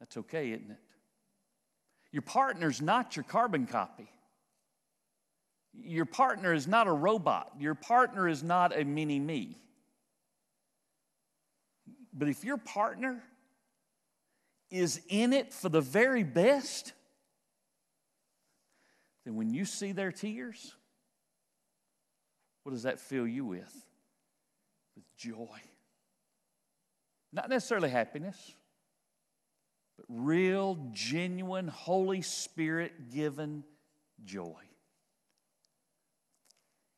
That's 0.00 0.16
okay, 0.16 0.52
isn't 0.52 0.70
it? 0.70 0.78
Your 2.12 2.22
partner's 2.22 2.80
not 2.80 3.14
your 3.14 3.24
carbon 3.24 3.66
copy. 3.66 4.08
Your 5.82 6.06
partner 6.06 6.52
is 6.52 6.66
not 6.66 6.86
a 6.86 6.92
robot. 6.92 7.52
Your 7.58 7.74
partner 7.74 8.28
is 8.28 8.42
not 8.42 8.76
a 8.76 8.84
mini 8.84 9.18
me. 9.18 9.58
But 12.12 12.28
if 12.28 12.44
your 12.44 12.56
partner 12.56 13.22
is 14.70 15.00
in 15.08 15.32
it 15.32 15.52
for 15.52 15.68
the 15.68 15.80
very 15.80 16.24
best, 16.24 16.92
then 19.24 19.36
when 19.36 19.50
you 19.50 19.64
see 19.64 19.92
their 19.92 20.12
tears, 20.12 20.74
what 22.62 22.72
does 22.72 22.84
that 22.84 22.98
fill 22.98 23.26
you 23.26 23.44
with? 23.44 23.86
With 24.96 25.04
joy. 25.16 25.60
Not 27.32 27.48
necessarily 27.48 27.90
happiness, 27.90 28.54
but 29.96 30.06
real, 30.08 30.78
genuine, 30.92 31.68
Holy 31.68 32.22
Spirit 32.22 33.10
given 33.12 33.62
joy. 34.24 34.62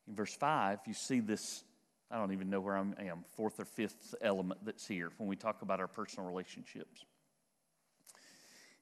In 0.09 0.15
verse 0.15 0.35
5, 0.35 0.81
you 0.87 0.95
see 0.95 1.21
this 1.21 1.65
I 2.11 2.17
don't 2.17 2.33
even 2.33 2.49
know 2.49 2.61
where 2.61 2.77
I 2.77 3.05
am, 3.05 3.25
fourth 3.37 3.61
or 3.61 3.67
fifth 3.67 4.15
element 4.23 4.61
that's 4.65 4.87
here 4.87 5.11
when 5.19 5.29
we 5.29 5.37
talk 5.37 5.61
about 5.61 5.79
our 5.79 5.87
personal 5.87 6.27
relationships. 6.27 7.05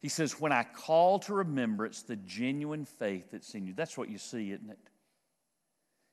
He 0.01 0.09
says, 0.09 0.41
When 0.41 0.53
I 0.53 0.63
call 0.63 1.19
to 1.21 1.35
remembrance 1.35 2.03
the 2.03 2.17
genuine 2.17 2.85
faith 2.85 3.31
that's 3.33 3.53
in 3.55 3.67
you. 3.67 3.75
That's 3.75 3.99
what 3.99 4.09
you 4.09 4.19
see, 4.19 4.53
isn't 4.53 4.71
it? 4.71 4.79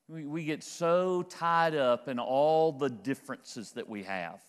We, 0.08 0.26
we 0.26 0.44
get 0.44 0.64
so 0.64 1.22
tied 1.22 1.76
up 1.76 2.08
in 2.08 2.18
all 2.18 2.72
the 2.72 2.90
differences 2.90 3.72
that 3.74 3.88
we 3.88 4.04
have. 4.04 4.42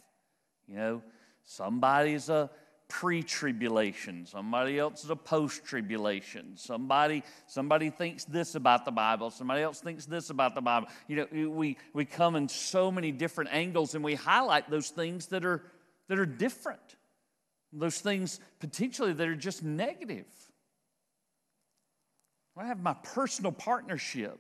You 0.67 0.77
know, 0.77 1.03
somebody's 1.45 2.31
a 2.31 2.51
pre-tribulation. 2.89 4.27
Somebody 4.27 4.79
else 4.79 5.05
is 5.05 5.11
a 5.11 5.17
post-tribulation. 5.17 6.57
Somebody 6.57 7.23
somebody 7.47 7.91
thinks 7.91 8.25
this 8.25 8.55
about 8.55 8.85
the 8.85 8.93
bible. 8.93 9.31
Somebody 9.31 9.63
else 9.63 9.81
thinks 9.81 10.07
this 10.07 10.31
about 10.31 10.55
the 10.55 10.61
bible. 10.61 10.89
You 11.09 11.17
know 11.17 11.51
we 11.51 11.79
we 11.93 12.05
come 12.05 12.37
in 12.37 12.49
so 12.49 12.91
many 12.91 13.11
different 13.11 13.51
angles 13.53 13.95
and 13.95 14.05
we 14.05 14.15
highlight 14.15 14.71
those 14.71 14.91
things 14.91 15.27
that 15.27 15.45
are 15.45 15.63
that 16.09 16.19
are 16.19 16.27
different. 16.27 16.97
Those 17.73 17.99
things 17.99 18.39
potentially 18.61 19.13
that 19.13 19.27
are 19.27 19.35
just 19.35 19.65
negative. 19.65 20.27
I 22.57 22.67
have 22.67 22.81
my 22.81 22.95
personal 22.95 23.51
partnership 23.51 24.39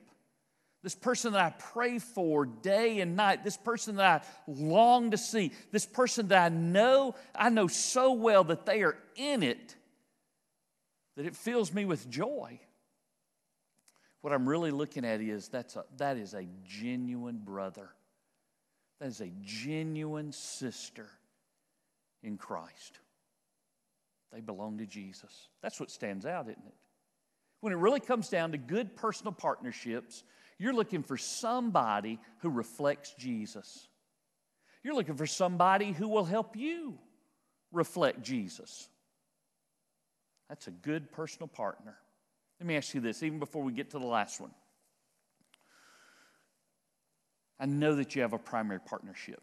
this 0.85 0.95
person 0.95 1.33
that 1.33 1.43
I 1.43 1.50
pray 1.50 1.99
for 1.99 2.47
day 2.47 3.00
and 3.00 3.17
night, 3.17 3.43
this 3.43 3.57
person 3.57 3.97
that 3.97 4.23
I 4.23 4.50
long 4.53 5.11
to 5.11 5.19
see, 5.19 5.50
this 5.73 5.87
person 5.87 6.29
that 6.29 6.53
I 6.53 6.55
know, 6.55 7.17
I 7.35 7.49
know 7.49 7.67
so 7.67 8.12
well 8.12 8.45
that 8.45 8.67
they 8.67 8.83
are 8.83 8.97
in 9.17 9.43
it 9.43 9.75
that 11.17 11.26
it 11.26 11.37
fills 11.37 11.73
me 11.73 11.85
with 11.85 12.09
joy. 12.11 12.61
What 14.21 14.33
I'm 14.33 14.49
really 14.49 14.71
looking 14.71 15.05
at 15.05 15.21
is 15.21 15.49
that's 15.49 15.76
a, 15.76 15.85
that 15.99 16.17
is 16.17 16.35
a 16.35 16.47
genuine 16.64 17.38
brother. 17.38 17.91
That 19.00 19.09
is 19.09 19.21
a 19.21 19.31
genuine 19.43 20.33
sister 20.33 21.09
in 22.23 22.37
Christ. 22.37 22.99
They 24.33 24.41
belong 24.41 24.79
to 24.79 24.87
Jesus. 24.87 25.49
That's 25.62 25.79
what 25.79 25.91
stands 25.91 26.26
out, 26.26 26.49
isn't 26.49 26.67
it? 26.67 26.75
When 27.61 27.73
it 27.73 27.76
really 27.76 28.00
comes 28.00 28.29
down 28.29 28.53
to 28.53 28.59
good 28.59 28.97
personal 28.97 29.33
partnerships, 29.33 30.25
you're 30.58 30.75
looking 30.75 31.02
for 31.02 31.16
somebody 31.16 32.20
who 32.38 32.50
reflects 32.50 33.14
Jesus. 33.18 33.88
You're 34.82 34.94
looking 34.94 35.16
for 35.16 35.26
somebody 35.26 35.92
who 35.92 36.08
will 36.08 36.25
help 36.25 36.56
you 36.56 36.99
reflect 37.73 38.23
Jesus. 38.23 38.88
That's 40.49 40.66
a 40.66 40.70
good 40.70 41.11
personal 41.11 41.49
partner. 41.49 41.96
Let 42.61 42.66
me 42.66 42.76
ask 42.76 42.94
you 42.94 43.00
this, 43.00 43.23
even 43.23 43.38
before 43.38 43.62
we 43.62 43.73
get 43.73 43.90
to 43.90 43.99
the 43.99 44.06
last 44.06 44.40
one. 44.40 44.52
I 47.58 47.66
know 47.66 47.96
that 47.96 48.14
you 48.14 48.23
have 48.23 48.32
a 48.32 48.38
primary 48.38 48.80
partnership. 48.80 49.42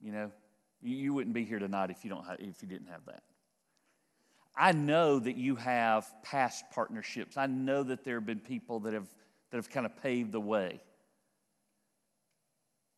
You 0.00 0.12
know, 0.12 0.30
you 0.82 1.14
wouldn't 1.14 1.34
be 1.34 1.44
here 1.44 1.58
tonight 1.58 1.90
if 1.90 2.04
you, 2.04 2.10
don't 2.10 2.24
have, 2.26 2.38
if 2.40 2.62
you 2.62 2.68
didn't 2.68 2.88
have 2.88 3.04
that. 3.06 3.22
I 4.56 4.72
know 4.72 5.18
that 5.18 5.36
you 5.36 5.56
have 5.56 6.06
past 6.22 6.64
partnerships. 6.72 7.36
I 7.36 7.46
know 7.46 7.82
that 7.82 8.04
there 8.04 8.16
have 8.16 8.26
been 8.26 8.38
people 8.38 8.80
that 8.80 8.94
have 8.94 9.08
that 9.54 9.58
have 9.58 9.70
kind 9.70 9.86
of 9.86 10.02
paved 10.02 10.32
the 10.32 10.40
way. 10.40 10.80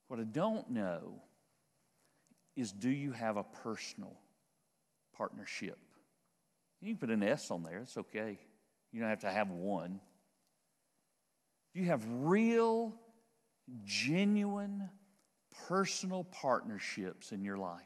What 0.08 0.18
I 0.18 0.22
don't 0.22 0.70
know 0.70 1.20
is 2.56 2.72
do 2.72 2.88
you 2.88 3.12
have 3.12 3.36
a 3.36 3.42
personal 3.42 4.16
partnership? 5.18 5.76
You 6.80 6.94
can 6.94 6.96
put 6.96 7.10
an 7.10 7.22
S 7.22 7.50
on 7.50 7.62
there, 7.62 7.80
it's 7.80 7.98
okay. 7.98 8.38
You 8.90 9.00
don't 9.00 9.10
have 9.10 9.20
to 9.20 9.30
have 9.30 9.50
one. 9.50 10.00
Do 11.75 11.80
you 11.80 11.88
have 11.88 12.02
real, 12.08 12.94
genuine, 13.84 14.88
personal 15.68 16.25
partnerships 16.25 17.32
in 17.32 17.44
your 17.44 17.58
life? 17.58 17.82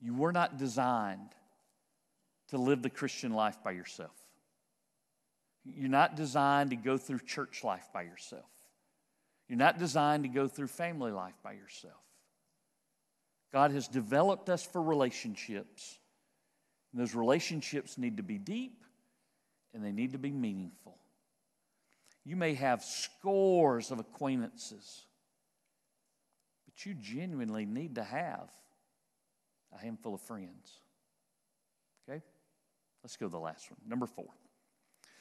You 0.00 0.14
were 0.14 0.32
not 0.32 0.56
designed 0.56 1.34
to 2.48 2.56
live 2.56 2.80
the 2.80 2.88
Christian 2.88 3.34
life 3.34 3.58
by 3.62 3.72
yourself. 3.72 4.25
You're 5.74 5.88
not 5.88 6.16
designed 6.16 6.70
to 6.70 6.76
go 6.76 6.96
through 6.96 7.20
church 7.20 7.64
life 7.64 7.88
by 7.92 8.02
yourself. 8.02 8.44
You're 9.48 9.58
not 9.58 9.78
designed 9.78 10.24
to 10.24 10.28
go 10.28 10.48
through 10.48 10.68
family 10.68 11.12
life 11.12 11.34
by 11.42 11.52
yourself. 11.52 11.94
God 13.52 13.70
has 13.70 13.88
developed 13.88 14.48
us 14.48 14.64
for 14.64 14.82
relationships. 14.82 15.98
And 16.92 17.00
those 17.00 17.14
relationships 17.14 17.98
need 17.98 18.16
to 18.18 18.22
be 18.22 18.38
deep 18.38 18.84
and 19.74 19.84
they 19.84 19.92
need 19.92 20.12
to 20.12 20.18
be 20.18 20.30
meaningful. 20.30 20.96
You 22.24 22.36
may 22.36 22.54
have 22.54 22.82
scores 22.82 23.90
of 23.90 24.00
acquaintances, 24.00 25.04
but 26.64 26.84
you 26.84 26.94
genuinely 26.94 27.66
need 27.66 27.94
to 27.96 28.02
have 28.02 28.50
a 29.72 29.78
handful 29.78 30.14
of 30.14 30.20
friends. 30.22 30.80
Okay? 32.08 32.22
Let's 33.04 33.16
go 33.16 33.26
to 33.26 33.30
the 33.30 33.38
last 33.38 33.70
one. 33.70 33.78
Number 33.86 34.06
four. 34.06 34.26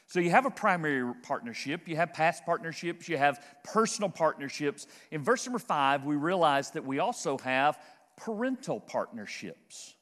So 0.07 0.19
you 0.19 0.29
have 0.29 0.45
a 0.45 0.51
primary 0.51 1.13
partnership, 1.23 1.87
you 1.87 1.95
have 1.95 2.13
past 2.13 2.45
partnerships, 2.45 3.09
you 3.09 3.17
have 3.17 3.43
personal 3.63 4.09
partnerships. 4.09 4.85
In 5.11 5.23
verse 5.23 5.45
number 5.45 5.59
five, 5.59 6.03
we 6.05 6.15
realize 6.15 6.71
that 6.71 6.85
we 6.85 6.99
also 6.99 7.37
have 7.39 7.79
parental 8.15 8.79
partnerships. 8.79 9.95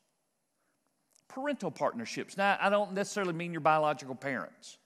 Parental 1.29 1.71
partnerships. 1.71 2.37
Now, 2.37 2.57
I 2.59 2.69
don't 2.69 2.93
necessarily 2.93 3.33
mean 3.33 3.53
your 3.53 3.61
biological 3.61 4.15
parents, 4.15 4.77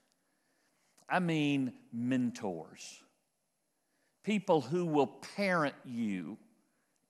I 1.08 1.18
mean 1.18 1.72
mentors. 1.92 3.02
People 4.24 4.60
who 4.60 4.84
will 4.84 5.06
parent 5.36 5.74
you 5.86 6.36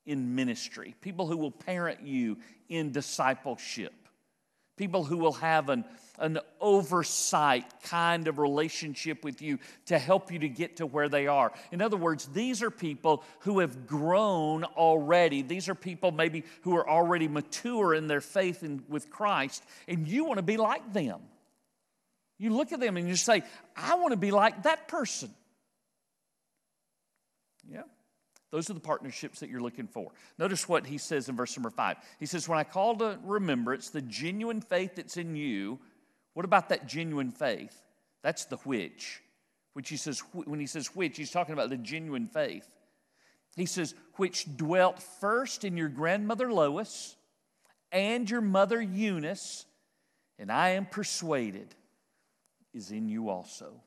in 0.05 0.33
ministry, 0.35 0.95
people 1.01 1.27
who 1.27 1.37
will 1.37 1.51
parent 1.51 2.01
you 2.01 2.37
in 2.69 2.91
discipleship 2.91 3.93
people 4.79 5.03
who 5.03 5.17
will 5.17 5.33
have 5.33 5.67
an, 5.67 5.83
an 6.19 6.39
oversight 6.61 7.65
kind 7.83 8.29
of 8.29 8.39
relationship 8.39 9.25
with 9.25 9.41
you 9.41 9.59
to 9.87 9.99
help 9.99 10.31
you 10.31 10.39
to 10.39 10.47
get 10.47 10.77
to 10.77 10.85
where 10.85 11.09
they 11.09 11.27
are. 11.27 11.51
In 11.73 11.81
other 11.81 11.97
words, 11.97 12.27
these 12.27 12.63
are 12.63 12.71
people 12.71 13.21
who 13.41 13.59
have 13.59 13.85
grown 13.85 14.63
already. 14.63 15.41
These 15.41 15.67
are 15.67 15.75
people 15.75 16.13
maybe 16.13 16.45
who 16.61 16.77
are 16.77 16.89
already 16.89 17.27
mature 17.27 17.93
in 17.93 18.07
their 18.07 18.21
faith 18.21 18.63
in, 18.63 18.81
with 18.87 19.09
Christ, 19.09 19.65
and 19.85 20.07
you 20.07 20.23
want 20.23 20.37
to 20.37 20.43
be 20.43 20.55
like 20.55 20.93
them. 20.93 21.19
You 22.37 22.55
look 22.55 22.71
at 22.71 22.79
them 22.79 22.95
and 22.95 23.05
you 23.05 23.17
say, 23.17 23.43
I 23.75 23.95
want 23.95 24.13
to 24.13 24.17
be 24.17 24.31
like 24.31 24.63
that 24.63 24.87
person. 24.87 25.29
Yeah. 27.69 27.83
Those 28.51 28.69
are 28.69 28.73
the 28.73 28.79
partnerships 28.79 29.39
that 29.39 29.49
you're 29.49 29.61
looking 29.61 29.87
for. 29.87 30.11
Notice 30.37 30.67
what 30.67 30.87
he 30.87 30.97
says 30.97 31.29
in 31.29 31.35
verse 31.35 31.55
number 31.55 31.69
five. 31.69 31.97
He 32.19 32.25
says, 32.25 32.49
When 32.49 32.57
I 32.57 32.63
call 32.63 32.95
to 32.97 33.19
remembrance 33.23 33.89
the 33.89 34.01
genuine 34.01 34.61
faith 34.61 34.95
that's 34.95 35.17
in 35.17 35.35
you, 35.35 35.79
what 36.33 36.45
about 36.45 36.69
that 36.69 36.87
genuine 36.87 37.31
faith? 37.31 37.79
That's 38.23 38.45
the 38.45 38.57
which. 38.57 39.21
Which 39.73 39.89
he 39.89 39.97
says, 39.97 40.21
when 40.33 40.59
he 40.59 40.65
says 40.65 40.95
which, 40.95 41.17
he's 41.17 41.31
talking 41.31 41.53
about 41.53 41.69
the 41.69 41.77
genuine 41.77 42.27
faith. 42.27 42.67
He 43.55 43.65
says, 43.65 43.93
which 44.15 44.57
dwelt 44.57 45.01
first 45.01 45.63
in 45.63 45.77
your 45.77 45.89
grandmother 45.89 46.51
Lois 46.51 47.15
and 47.91 48.29
your 48.29 48.41
mother 48.41 48.81
Eunice, 48.81 49.65
and 50.37 50.51
I 50.51 50.69
am 50.69 50.85
persuaded 50.85 51.75
is 52.73 52.91
in 52.91 53.09
you 53.09 53.29
also. 53.29 53.81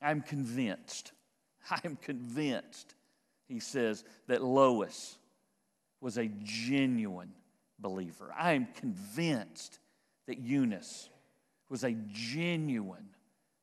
I'm 0.00 0.20
convinced. 0.20 1.12
I 1.70 1.80
am 1.84 1.96
convinced 1.96 2.94
he 3.54 3.60
says 3.60 4.04
that 4.26 4.42
Lois 4.42 5.16
was 6.00 6.18
a 6.18 6.28
genuine 6.42 7.32
believer. 7.78 8.34
I 8.36 8.52
am 8.52 8.66
convinced 8.74 9.78
that 10.26 10.38
Eunice 10.38 11.08
was 11.68 11.84
a 11.84 11.92
genuine 12.10 13.08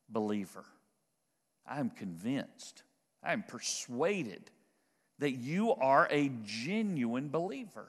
believer. 0.10 0.64
I 1.68 1.80
am 1.80 1.90
convinced, 1.90 2.84
I 3.22 3.34
am 3.34 3.44
persuaded 3.44 4.50
that 5.20 5.32
you 5.32 5.74
are 5.74 6.08
a 6.10 6.32
genuine 6.44 7.30
believer. 7.30 7.88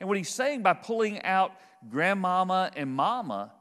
And 0.00 0.08
what 0.08 0.16
he's 0.16 0.30
saying 0.30 0.62
by 0.62 0.72
pulling 0.74 1.22
out 1.22 1.52
grandmama 1.90 2.70
and 2.74 2.94
mama 2.94 3.52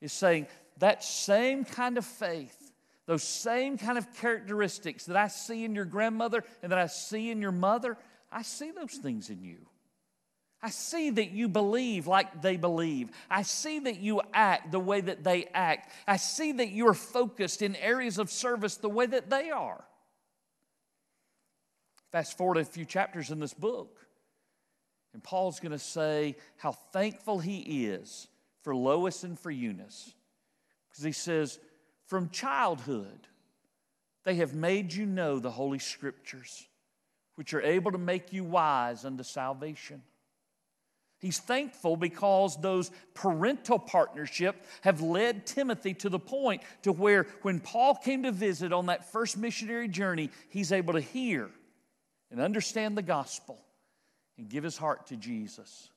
is 0.00 0.12
saying 0.12 0.46
that 0.78 1.04
same 1.04 1.64
kind 1.64 1.96
of 1.96 2.04
faith 2.04 2.63
those 3.06 3.22
same 3.22 3.76
kind 3.76 3.98
of 3.98 4.14
characteristics 4.14 5.04
that 5.06 5.16
I 5.16 5.28
see 5.28 5.64
in 5.64 5.74
your 5.74 5.84
grandmother 5.84 6.42
and 6.62 6.72
that 6.72 6.78
I 6.78 6.86
see 6.86 7.30
in 7.30 7.42
your 7.42 7.52
mother, 7.52 7.98
I 8.32 8.42
see 8.42 8.70
those 8.70 8.94
things 8.94 9.30
in 9.30 9.42
you. 9.42 9.58
I 10.62 10.70
see 10.70 11.10
that 11.10 11.30
you 11.30 11.48
believe 11.48 12.06
like 12.06 12.40
they 12.40 12.56
believe. 12.56 13.10
I 13.28 13.42
see 13.42 13.80
that 13.80 14.00
you 14.00 14.22
act 14.32 14.72
the 14.72 14.80
way 14.80 15.02
that 15.02 15.22
they 15.22 15.44
act. 15.52 15.92
I 16.08 16.16
see 16.16 16.52
that 16.52 16.70
you're 16.70 16.94
focused 16.94 17.60
in 17.60 17.76
areas 17.76 18.18
of 18.18 18.30
service 18.30 18.76
the 18.76 18.88
way 18.88 19.04
that 19.04 19.28
they 19.28 19.50
are. 19.50 19.84
Fast 22.12 22.38
forward 22.38 22.56
a 22.56 22.64
few 22.64 22.86
chapters 22.86 23.30
in 23.30 23.40
this 23.40 23.52
book, 23.52 23.98
and 25.12 25.22
Paul's 25.22 25.60
going 25.60 25.72
to 25.72 25.78
say 25.78 26.36
how 26.56 26.72
thankful 26.72 27.40
he 27.40 27.84
is 27.84 28.28
for 28.62 28.74
Lois 28.74 29.22
and 29.22 29.38
for 29.38 29.50
Eunice. 29.50 30.14
Because 30.88 31.04
he 31.04 31.12
says, 31.12 31.58
from 32.06 32.30
childhood, 32.30 33.26
they 34.24 34.36
have 34.36 34.54
made 34.54 34.92
you 34.92 35.06
know 35.06 35.38
the 35.38 35.50
Holy 35.50 35.78
Scriptures, 35.78 36.66
which 37.36 37.54
are 37.54 37.62
able 37.62 37.92
to 37.92 37.98
make 37.98 38.32
you 38.32 38.44
wise 38.44 39.04
unto 39.04 39.22
salvation. 39.22 40.02
He's 41.18 41.38
thankful 41.38 41.96
because 41.96 42.60
those 42.60 42.90
parental 43.14 43.78
partnership 43.78 44.56
have 44.82 45.00
led 45.00 45.46
Timothy 45.46 45.94
to 45.94 46.10
the 46.10 46.18
point 46.18 46.62
to 46.82 46.92
where 46.92 47.26
when 47.42 47.60
Paul 47.60 47.94
came 47.94 48.24
to 48.24 48.32
visit 48.32 48.72
on 48.72 48.86
that 48.86 49.10
first 49.10 49.38
missionary 49.38 49.88
journey, 49.88 50.30
he's 50.50 50.72
able 50.72 50.92
to 50.92 51.00
hear 51.00 51.48
and 52.30 52.40
understand 52.40 52.96
the 52.96 53.02
gospel 53.02 53.58
and 54.36 54.50
give 54.50 54.64
his 54.64 54.76
heart 54.76 55.06
to 55.06 55.16
Jesus. 55.16 55.88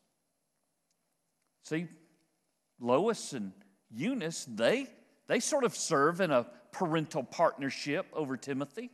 See, 1.64 1.88
Lois 2.80 3.34
and 3.34 3.52
Eunice, 3.94 4.46
they 4.46 4.88
they 5.28 5.40
sort 5.40 5.64
of 5.64 5.76
serve 5.76 6.22
in 6.22 6.32
a 6.32 6.48
parental 6.72 7.24
partnership 7.24 8.08
over 8.14 8.38
Timothy. 8.38 8.90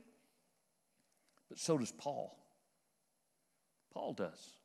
But 1.49 1.59
so 1.59 1.77
does 1.77 1.91
Paul. 1.91 2.37
Paul 3.93 4.13
does. 4.13 4.57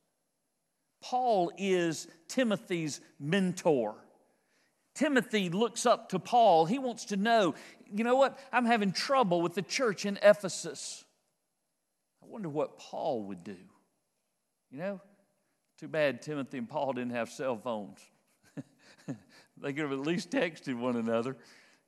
Paul 1.02 1.52
is 1.58 2.08
Timothy's 2.28 3.00
mentor. 3.20 3.94
Timothy 4.94 5.48
looks 5.48 5.86
up 5.86 6.08
to 6.08 6.18
Paul. 6.18 6.66
He 6.66 6.78
wants 6.78 7.06
to 7.06 7.16
know, 7.16 7.54
you 7.94 8.02
know 8.02 8.16
what? 8.16 8.38
I'm 8.52 8.64
having 8.64 8.90
trouble 8.90 9.42
with 9.42 9.54
the 9.54 9.62
church 9.62 10.06
in 10.06 10.18
Ephesus. 10.22 11.04
I 12.22 12.26
wonder 12.26 12.48
what 12.48 12.78
Paul 12.78 13.24
would 13.24 13.44
do. 13.44 13.56
You 14.70 14.78
know, 14.78 15.00
too 15.78 15.88
bad 15.88 16.20
Timothy 16.20 16.58
and 16.58 16.68
Paul 16.68 16.94
didn't 16.94 17.12
have 17.12 17.30
cell 17.30 17.56
phones. 17.56 18.00
They 19.62 19.72
could 19.72 19.82
have 19.82 19.92
at 19.92 20.00
least 20.00 20.30
texted 20.30 20.78
one 20.78 20.96
another. 20.96 21.36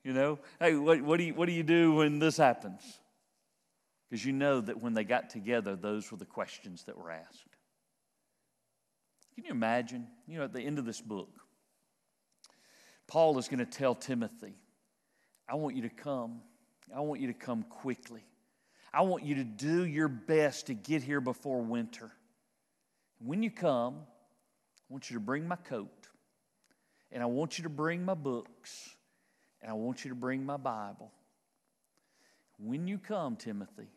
You 0.05 0.13
know, 0.13 0.39
hey, 0.59 0.75
what, 0.77 1.03
what, 1.03 1.19
do, 1.19 1.25
you, 1.25 1.35
what 1.35 1.47
do 1.47 1.53
you 1.53 1.63
do 1.63 1.95
when 1.95 2.19
this 2.19 2.37
happens? 2.37 2.83
Because 4.09 4.25
you 4.25 4.33
know 4.33 4.61
that 4.61 4.81
when 4.81 4.95
they 4.95 5.05
got 5.05 5.31
together, 5.31 5.77
those 5.77 6.11
were 6.11 6.17
the 6.17 6.25
questions 6.25 6.85
that 6.85 6.97
were 6.97 7.11
asked. 7.11 7.45
Can 9.35 9.45
you 9.45 9.51
imagine? 9.51 10.07
You 10.27 10.39
know, 10.39 10.45
at 10.45 10.53
the 10.53 10.61
end 10.61 10.79
of 10.79 10.85
this 10.85 11.01
book, 11.01 11.31
Paul 13.07 13.39
is 13.39 13.49
going 13.49 13.59
to 13.59 13.67
tell 13.67 13.95
Timothy, 13.95 14.55
I 15.49 15.57
want 15.57 15.77
you 15.77 15.83
to 15.83 15.89
come. 15.89 16.41
I 16.95 17.01
want 17.01 17.21
you 17.21 17.29
to 17.29 17.35
come 17.35 17.63
quickly. 17.65 18.25
I 18.93 19.03
want 19.03 19.25
you 19.25 19.37
to 19.37 19.45
do 19.45 19.85
your 19.85 20.09
best 20.09 20.67
to 20.67 20.75
get 20.75 21.03
here 21.03 21.21
before 21.21 21.61
winter. 21.61 22.11
When 23.19 23.43
you 23.43 23.51
come, 23.51 23.97
I 23.97 24.93
want 24.93 25.11
you 25.11 25.15
to 25.15 25.21
bring 25.21 25.47
my 25.47 25.57
coat, 25.57 26.00
and 27.13 27.23
I 27.23 27.27
want 27.27 27.59
you 27.59 27.65
to 27.65 27.69
bring 27.71 28.05
my 28.05 28.15
books, 28.15 28.91
and 29.61 29.71
I 29.71 29.75
want 29.75 30.05
you 30.05 30.11
to 30.11 30.15
bring 30.15 30.45
my 30.45 30.57
Bible. 30.57 31.11
When 32.59 32.87
you 32.87 32.99
come, 32.99 33.37
Timothy, 33.37 33.89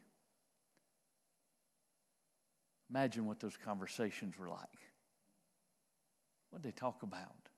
imagine 2.90 3.26
what 3.26 3.40
those 3.40 3.58
conversations 3.58 4.38
were 4.38 4.50
like. 4.50 4.60
What 6.50 6.62
did 6.62 6.72
they 6.72 6.76
talk 6.76 7.04
about? 7.04 7.50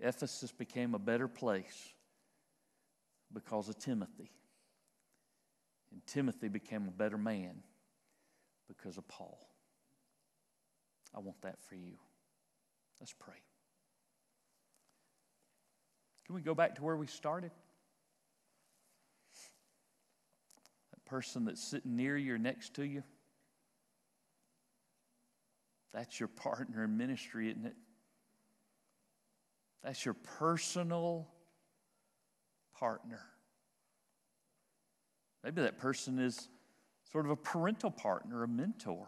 Ephesus 0.00 0.52
became 0.52 0.94
a 0.94 0.98
better 0.98 1.28
place 1.28 1.92
because 3.32 3.68
of 3.68 3.78
Timothy. 3.78 4.30
And 5.92 6.04
Timothy 6.06 6.48
became 6.48 6.88
a 6.88 6.90
better 6.90 7.18
man 7.18 7.62
because 8.68 8.98
of 8.98 9.06
Paul. 9.08 9.38
I 11.14 11.20
want 11.20 11.40
that 11.42 11.62
for 11.68 11.74
you. 11.76 11.94
Let's 13.00 13.14
pray. 13.18 13.34
Can 16.26 16.34
we 16.34 16.42
go 16.42 16.54
back 16.54 16.76
to 16.76 16.82
where 16.82 16.96
we 16.96 17.06
started? 17.06 17.50
That 20.92 21.04
person 21.04 21.44
that's 21.44 21.62
sitting 21.62 21.96
near 21.96 22.16
you 22.16 22.34
or 22.34 22.38
next 22.38 22.74
to 22.74 22.84
you. 22.84 23.02
That's 25.92 26.18
your 26.18 26.28
partner 26.28 26.84
in 26.84 26.96
ministry, 26.96 27.50
isn't 27.50 27.66
it? 27.66 27.76
That's 29.84 30.04
your 30.04 30.14
personal 30.14 31.28
partner. 32.74 33.20
Maybe 35.44 35.60
that 35.60 35.78
person 35.78 36.18
is 36.18 36.48
sort 37.12 37.26
of 37.26 37.30
a 37.30 37.36
parental 37.36 37.90
partner, 37.90 38.42
a 38.42 38.48
mentor. 38.48 39.06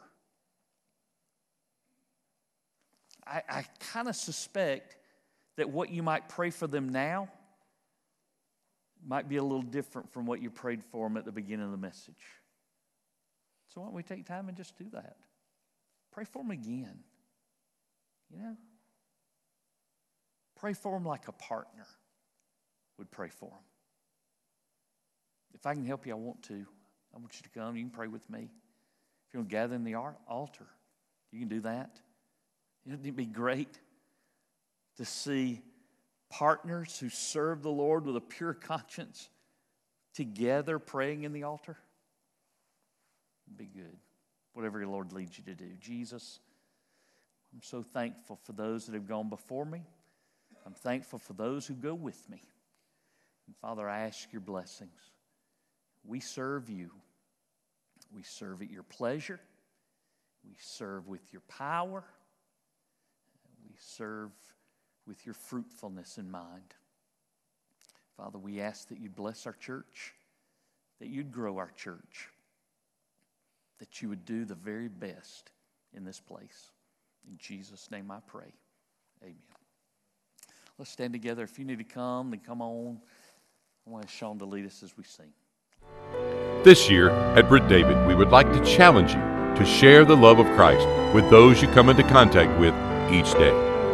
I, 3.27 3.43
I 3.49 3.65
kind 3.93 4.09
of 4.09 4.17
suspect 4.17 4.97
that 5.57 5.69
what 5.69 5.91
you 5.91 6.03
might 6.03 6.29
pray 6.29 6.51
for 6.51 6.67
them 6.67 6.91
now 6.91 7.29
might 9.07 9.29
be 9.29 9.37
a 9.37 9.43
little 9.43 9.63
different 9.63 10.13
from 10.13 10.27
what 10.27 10.43
you 10.43 10.51
prayed 10.51 10.83
for 10.85 11.09
them 11.09 11.17
at 11.17 11.25
the 11.25 11.33
beginning 11.33 11.65
of 11.65 11.71
the 11.73 11.77
message. 11.77 12.15
So 13.69 13.81
why 13.81 13.87
don't 13.87 13.95
we 13.95 14.03
take 14.03 14.27
time 14.27 14.49
and 14.49 14.57
just 14.57 14.77
do 14.79 14.87
that? 14.93 15.17
Pray 16.13 16.25
for 16.25 16.43
them 16.43 16.51
again. 16.51 16.99
You 18.31 18.39
know? 18.39 18.57
Pray 20.57 20.73
for 20.73 20.93
them 20.93 21.05
like 21.05 21.29
a 21.29 21.33
partner 21.33 21.87
would 22.99 23.11
pray 23.11 23.29
for 23.29 23.51
them. 23.51 23.59
If 25.55 25.67
I 25.67 25.75
can 25.75 25.85
help 25.85 26.07
you, 26.07 26.13
I 26.13 26.17
want 26.17 26.43
to. 26.45 26.67
I 27.15 27.19
want 27.19 27.35
you 27.37 27.43
to 27.43 27.49
come. 27.59 27.77
You 27.77 27.83
can 27.83 27.91
pray 27.91 28.09
with 28.09 28.29
me. 28.29 28.49
If 29.29 29.35
you 29.35 29.41
want 29.41 29.49
to 29.49 29.55
gather 29.55 29.75
in 29.75 29.85
the 29.85 29.95
altar, 29.95 30.67
you 31.33 31.41
can 31.41 31.49
do 31.49 31.61
that. 31.61 32.01
It'd 32.87 33.17
be 33.17 33.27
great 33.27 33.79
to 34.97 35.05
see 35.05 35.61
partners 36.29 36.99
who 36.99 37.09
serve 37.09 37.63
the 37.63 37.71
Lord 37.71 38.07
with 38.07 38.17
a 38.17 38.21
pure 38.21 38.55
conscience 38.55 39.29
together 40.15 40.79
praying 40.79 41.25
in 41.25 41.33
the 41.33 41.43
altar? 41.43 41.77
Be 43.57 43.67
good. 43.67 43.97
Whatever 44.55 44.81
the 44.81 44.89
Lord 44.89 45.13
leads 45.13 45.37
you 45.39 45.45
to 45.45 45.55
do. 45.55 45.69
Jesus, 45.79 46.41
I'm 47.53 47.63
so 47.63 47.83
thankful 47.83 48.39
for 48.43 48.53
those 48.53 48.87
that 48.87 48.95
have 48.95 49.07
gone 49.07 49.29
before 49.29 49.65
me. 49.65 49.83
I'm 50.65 50.73
thankful 50.73 51.19
for 51.19 51.35
those 51.35 51.67
who 51.67 51.75
go 51.75 51.95
with 51.95 52.29
me. 52.29 52.43
And 53.47 53.57
Father, 53.57 53.89
I 53.89 54.01
ask 54.01 54.33
your 54.33 54.41
blessings. 54.41 54.99
We 56.05 56.21
serve 56.21 56.71
you. 56.71 56.91
We 58.13 58.23
serve 58.23 58.63
at 58.63 58.71
your 58.71 58.83
pleasure. 58.83 59.39
We 60.45 60.57
serve 60.61 61.07
with 61.09 61.33
your 61.33 61.43
power. 61.49 62.05
Serve 63.79 64.31
with 65.07 65.25
your 65.25 65.35
fruitfulness 65.35 66.19
in 66.19 66.31
mind. 66.31 66.75
Father, 68.17 68.39
we 68.39 68.61
ask 68.61 68.89
that 68.89 68.99
you 68.99 69.11
bless 69.11 69.47
our 69.47 69.53
church, 69.53 70.15
that 71.01 71.09
you'd 71.09 71.31
grow 71.31 71.59
our 71.59 71.71
church, 71.77 72.29
that 73.79 74.01
you 74.01 74.09
would 74.09 74.25
do 74.25 74.45
the 74.45 74.55
very 74.55 74.89
best 74.89 75.51
in 75.95 76.05
this 76.05 76.21
place. 76.21 76.73
In 77.29 77.37
Jesus' 77.39 77.91
name 77.91 78.11
I 78.11 78.19
pray. 78.27 78.53
Amen. 79.23 79.37
Let's 80.79 80.91
stand 80.91 81.13
together. 81.13 81.45
If 81.45 81.59
you 81.59 81.65
need 81.65 81.79
to 81.79 81.85
come, 81.85 82.31
then 82.31 82.41
come 82.41 82.63
on. 82.63 82.99
I 83.87 83.91
want 83.91 84.11
Sean 84.11 84.39
to 84.39 84.45
lead 84.45 84.67
us 84.67 84.83
as 84.83 84.97
we 84.97 85.05
sing. 85.05 85.33
This 86.65 86.91
year 86.91 87.11
at 87.11 87.49
Britt 87.49 87.69
David, 87.69 88.07
we 88.07 88.15
would 88.15 88.31
like 88.31 88.53
to 88.53 88.65
challenge 88.65 89.13
you 89.13 89.21
to 89.57 89.65
share 89.65 90.05
the 90.05 90.17
love 90.17 90.39
of 90.39 90.47
Christ 90.57 90.87
with 91.15 91.29
those 91.31 91.63
you 91.63 91.69
come 91.69 91.89
into 91.89 92.03
contact 92.03 92.59
with 92.59 92.75
each 93.13 93.33
day. 93.35 93.66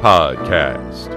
Podcast. 0.00 1.15